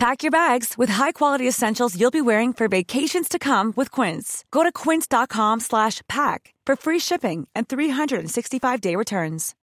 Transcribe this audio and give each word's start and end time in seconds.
Pack 0.00 0.22
your 0.22 0.30
bags 0.30 0.78
with 0.78 0.88
high-quality 0.88 1.46
essentials 1.46 1.94
you'll 1.94 2.10
be 2.10 2.22
wearing 2.22 2.54
for 2.54 2.68
vacations 2.68 3.28
to 3.28 3.38
come 3.38 3.74
with 3.76 3.90
Quince. 3.90 4.46
Go 4.50 4.62
to 4.62 4.72
quince.com 4.72 5.60
slash 5.60 6.00
pack 6.08 6.54
for 6.64 6.74
free 6.74 6.98
shipping 6.98 7.46
and 7.54 7.68
365-day 7.68 8.96
returns. 8.96 9.54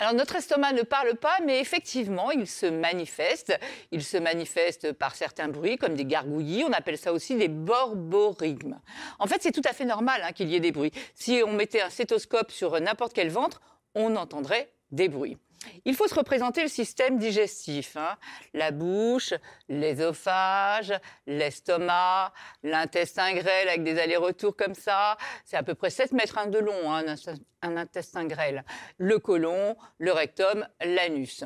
Alors 0.00 0.14
notre 0.14 0.34
estomac 0.34 0.72
ne 0.72 0.82
parle 0.82 1.14
pas, 1.14 1.38
mais 1.46 1.60
effectivement, 1.60 2.32
il 2.32 2.48
se 2.48 2.66
manifeste. 2.66 3.56
Il 3.92 4.02
se 4.02 4.16
manifeste 4.16 4.92
par 4.92 5.14
certains 5.14 5.46
bruits, 5.46 5.76
comme 5.76 5.94
des 5.94 6.06
gargouillis. 6.06 6.64
On 6.64 6.72
appelle 6.72 6.98
ça 6.98 7.12
aussi 7.12 7.36
des 7.36 7.46
borborigmes. 7.46 8.80
En 9.20 9.28
fait, 9.28 9.42
c'est 9.42 9.52
tout 9.52 9.62
à 9.64 9.72
fait 9.72 9.84
normal 9.84 10.22
hein, 10.24 10.32
qu'il 10.32 10.48
y 10.48 10.56
ait 10.56 10.60
des 10.60 10.72
bruits. 10.72 10.90
Si 11.14 11.40
on 11.46 11.52
mettait 11.52 11.82
un 11.82 11.90
stéthoscope 11.90 12.50
sur 12.50 12.80
n'importe 12.80 13.12
quel 13.12 13.28
ventre, 13.28 13.60
on 13.94 14.16
entendrait 14.16 14.72
des 14.90 15.08
bruits. 15.08 15.38
Il 15.84 15.94
faut 15.94 16.08
se 16.08 16.14
représenter 16.14 16.62
le 16.62 16.68
système 16.68 17.18
digestif, 17.18 17.96
hein. 17.96 18.16
la 18.54 18.70
bouche, 18.70 19.34
l'ésophage, 19.68 20.92
l'estomac, 21.26 22.32
l'intestin 22.62 23.34
grêle 23.34 23.68
avec 23.68 23.82
des 23.82 23.98
allers-retours 23.98 24.56
comme 24.56 24.74
ça. 24.74 25.16
C'est 25.44 25.56
à 25.56 25.62
peu 25.62 25.74
près 25.74 25.90
7 25.90 26.12
mètres 26.12 26.48
de 26.48 26.58
long, 26.58 26.92
hein, 26.92 27.14
un, 27.62 27.76
intestin 27.76 28.24
grêle. 28.24 28.64
Le 28.98 29.18
côlon, 29.18 29.76
le 29.98 30.12
rectum, 30.12 30.66
l'anus. 30.82 31.44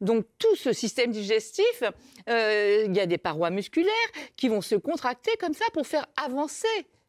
Donc 0.00 0.26
tout 0.38 0.56
ce 0.56 0.72
système 0.72 1.12
digestif, 1.12 1.84
euh, 2.28 2.84
il 2.86 2.96
y 2.96 3.00
a 3.00 3.06
des 3.06 3.18
parois 3.18 3.50
musculaires 3.50 3.92
qui 4.36 4.48
vont 4.48 4.60
se 4.60 4.74
contracter 4.74 5.30
comme 5.38 5.54
ça 5.54 5.64
pour 5.72 5.86
faire 5.86 6.06
avancer 6.16 6.66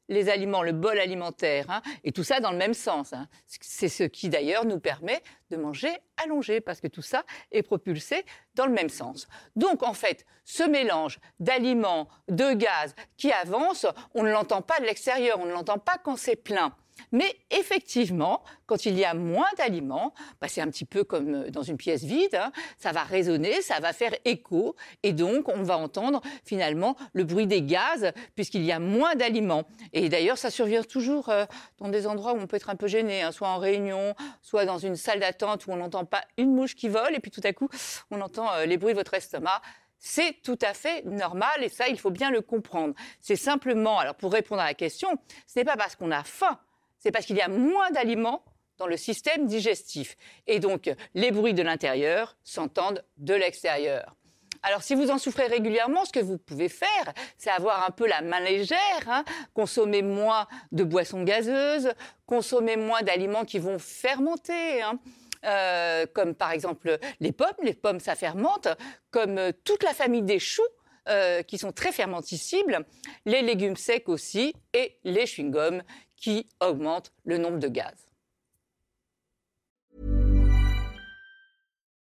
les 0.10 0.30
aliments, 0.30 0.64
le 0.64 0.72
bol 0.72 1.00
alimentaire, 1.00 1.66
hein, 1.70 1.82
et 2.04 2.12
tout 2.12 2.24
ça 2.24 2.40
dans 2.40 2.52
le 2.52 2.58
même 2.58 2.74
sens. 2.74 3.14
Hein. 3.14 3.28
C'est 3.48 3.90
ce 3.90 4.04
qui 4.04 4.30
d'ailleurs 4.30 4.66
nous 4.66 4.80
permet 4.80 5.22
de 5.50 5.58
manger 5.58 5.92
allongé, 6.24 6.62
parce 6.62 6.82
que 6.82 6.88
tout 6.88 7.02
ça 7.02 7.24
est 7.52 7.64
propulsé 7.64 8.26
dans 8.56 8.66
le 8.66 8.74
même 8.74 8.90
sens. 8.90 9.28
Donc 9.56 9.84
en 9.84 9.94
fait, 9.94 10.26
ce 10.46 10.64
mélange 10.64 11.20
d'aliments, 11.40 12.08
de 12.28 12.54
gaz 12.54 12.96
qui 13.18 13.32
avance, 13.32 13.86
on 14.14 14.24
ne 14.24 14.32
l'entend 14.32 14.62
pas 14.62 14.80
de 14.80 14.86
l'extérieur, 14.86 15.40
on 15.40 15.46
ne 15.46 15.52
l'entend 15.52 15.80
pas 15.80 15.98
quand 15.98 16.18
c'est 16.18 16.36
plein. 16.36 16.76
Mais 17.12 17.36
effectivement, 17.52 18.44
quand 18.66 18.86
il 18.86 18.98
y 18.98 19.06
a 19.06 19.14
moins 19.14 19.50
d'aliments, 19.58 20.14
bah, 20.42 20.48
c'est 20.48 20.62
un 20.62 20.68
petit 20.68 20.86
peu 20.86 21.04
comme 21.04 21.34
euh, 21.34 21.50
dans 21.50 21.64
une 21.64 21.78
pièce 21.78 22.04
vide, 22.04 22.36
hein, 22.36 22.52
ça 22.78 22.92
va 22.92 23.04
résonner, 23.04 23.62
ça 23.62 23.80
va 23.80 23.94
faire 23.94 24.14
écho, 24.26 24.76
et 25.04 25.14
donc 25.14 25.48
on 25.50 25.64
va 25.64 25.78
entendre 25.78 26.22
finalement 26.44 26.96
le 27.14 27.24
bruit 27.24 27.48
des 27.48 27.62
gaz, 27.62 28.12
puisqu'il 28.36 28.64
y 28.64 28.72
a 28.72 28.80
moins 28.80 29.16
d'aliments. 29.16 29.64
Et 29.94 30.10
d'ailleurs, 30.10 30.38
ça 30.38 30.50
survient 30.50 30.84
toujours 30.84 31.30
euh, 31.30 31.46
dans 31.78 31.90
des 31.90 32.08
endroits 32.08 32.34
où 32.34 32.40
on 32.40 32.48
peut 32.48 32.58
être 32.58 32.70
un 32.70 32.76
peu 32.76 32.88
gêné, 32.88 33.22
hein, 33.22 33.32
soit 33.32 33.50
en 33.50 33.58
réunion, 33.58 34.16
soit 34.42 34.66
dans 34.66 34.78
une 34.78 34.96
salle 34.96 35.20
d'attente 35.20 35.68
où 35.68 35.72
on 35.72 35.78
n'entend 35.78 36.06
pas 36.06 36.24
une 36.38 36.54
mouche 36.54 36.76
qui 36.76 36.90
vole, 36.90 37.14
et 37.16 37.20
puis 37.20 37.32
tout 37.32 37.42
à 37.44 37.54
coup, 37.54 37.70
on 38.12 38.22
entend 38.22 38.52
euh, 38.54 38.66
les 38.66 38.78
bruits 38.78 38.94
de 38.94 39.00
votre 39.00 39.14
estomac. 39.14 39.62
C'est 40.06 40.42
tout 40.44 40.60
à 40.62 40.74
fait 40.74 41.06
normal 41.06 41.64
et 41.64 41.70
ça, 41.70 41.88
il 41.88 41.98
faut 41.98 42.12
bien 42.12 42.30
le 42.30 42.42
comprendre. 42.42 42.94
C'est 43.22 43.38
simplement, 43.38 44.00
alors 44.00 44.16
pour 44.16 44.34
répondre 44.34 44.62
à 44.62 44.66
la 44.66 44.74
question, 44.74 45.08
ce 45.48 45.60
n'est 45.60 45.66
pas 45.66 45.78
parce 45.78 45.96
qu'on 45.96 46.12
a 46.12 46.26
faim 46.26 46.60
c'est 47.04 47.12
parce 47.12 47.26
qu'il 47.26 47.36
y 47.36 47.42
a 47.42 47.50
moins 47.50 47.92
d'aliments 47.92 48.46
dans 48.78 48.88
le 48.88 48.96
système 48.96 49.46
digestif. 49.46 50.16
Et 50.48 50.60
donc, 50.60 50.90
les 51.14 51.32
bruits 51.32 51.54
de 51.54 51.62
l'intérieur 51.62 52.38
s'entendent 52.44 53.04
de 53.18 53.34
l'extérieur. 53.34 54.16
Alors, 54.64 54.82
si 54.82 54.96
vous 54.96 55.12
en 55.12 55.18
souffrez 55.18 55.48
régulièrement, 55.48 56.06
ce 56.06 56.14
que 56.14 56.22
vous 56.22 56.38
pouvez 56.38 56.70
faire, 56.70 57.14
c'est 57.38 57.50
avoir 57.50 57.86
un 57.86 57.92
peu 57.92 58.08
la 58.08 58.22
main 58.22 58.40
légère, 58.40 58.78
hein, 59.08 59.26
consommer 59.54 60.02
moins 60.02 60.48
de 60.72 60.86
boissons 60.86 61.24
gazeuses, 61.24 61.92
consommer 62.26 62.78
moins 62.78 63.02
d'aliments 63.02 63.44
qui 63.44 63.60
vont 63.60 63.78
fermenter. 63.78 64.82
Hein. 64.82 64.98
Euh, 65.46 66.06
comme 66.14 66.36
par 66.36 66.52
exemple 66.52 66.98
les 67.20 67.34
pommes, 67.34 67.50
les 67.64 67.74
pommes 67.74 68.00
ça 68.00 68.16
fermente, 68.16 68.70
comme 69.12 69.38
euh, 69.38 69.52
toute 69.66 69.84
la 69.84 69.94
famille 69.94 70.22
des 70.22 70.40
choux, 70.40 70.62
euh, 71.10 71.44
qui 71.44 71.58
sont 71.58 71.72
très 71.72 71.92
fermenticibles, 71.92 72.86
les 73.26 73.42
légumes 73.42 73.76
secs 73.76 74.08
aussi 74.08 74.54
et 74.74 74.98
les 75.04 75.26
chewing-gums 75.26 75.82
qui 76.16 76.48
augmente 76.62 77.12
le 77.26 77.38
nombre 77.38 77.60
de 77.60 77.68
gaz. 77.68 78.08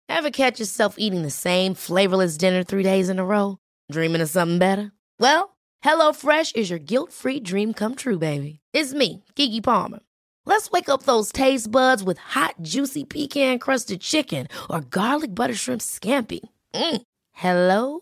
Ever 0.07 0.29
catch 0.29 0.59
yourself 0.59 0.95
eating 0.97 1.23
the 1.23 1.31
same 1.31 1.73
flavorless 1.73 2.37
dinner 2.37 2.63
three 2.63 2.83
days 2.83 3.09
in 3.09 3.17
a 3.17 3.25
row? 3.25 3.57
Dreaming 3.91 4.21
of 4.21 4.29
something 4.29 4.59
better? 4.59 4.91
Well, 5.19 5.55
HelloFresh 5.83 6.55
is 6.55 6.69
your 6.69 6.79
guilt-free 6.79 7.39
dream 7.39 7.73
come 7.73 7.95
true, 7.95 8.19
baby. 8.19 8.59
It's 8.73 8.93
me, 8.93 9.23
Kiki 9.35 9.61
Palmer. 9.61 9.99
Let's 10.45 10.69
wake 10.69 10.89
up 10.89 11.03
those 11.03 11.31
taste 11.31 11.71
buds 11.71 12.03
with 12.03 12.17
hot, 12.17 12.55
juicy 12.61 13.03
pecan-crusted 13.03 14.01
chicken 14.01 14.47
or 14.69 14.81
garlic 14.81 15.33
butter 15.33 15.55
shrimp 15.55 15.81
scampi. 15.81 16.41
Mm. 16.75 17.01
Hello 17.31 18.01